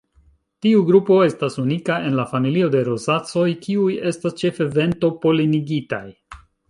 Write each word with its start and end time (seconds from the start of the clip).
Tiu 0.65 0.79
grupo 0.85 1.17
estas 1.25 1.57
unika 1.63 1.97
en 2.07 2.17
la 2.19 2.25
familio 2.31 2.69
de 2.77 2.81
Rozacoj 2.87 3.45
kiuj 3.67 3.93
estas 4.13 4.37
ĉefe 4.41 4.67
vento-polenigitaj. 4.79 6.05